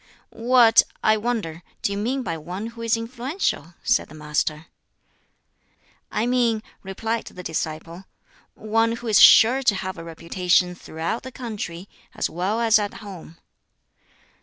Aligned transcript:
"What, 0.33 0.81
I 1.03 1.15
wonder, 1.15 1.61
do 1.83 1.91
you 1.91 1.97
mean 1.99 2.23
by 2.23 2.35
one 2.35 2.65
who 2.73 2.81
is 2.81 2.97
influential?" 2.97 3.75
said 3.83 4.09
the 4.09 4.15
Master. 4.15 4.65
"I 6.11 6.25
mean," 6.25 6.63
replied 6.81 7.25
the 7.25 7.43
disciple, 7.43 8.05
"one 8.55 8.93
who 8.93 9.05
is 9.07 9.19
sure 9.19 9.61
to 9.61 9.75
have 9.75 9.99
a 9.99 10.03
reputation 10.03 10.73
throughout 10.73 11.21
the 11.21 11.31
country, 11.31 11.87
as 12.15 12.31
well 12.31 12.59
as 12.59 12.79
at 12.79 12.95
home." 13.05 13.37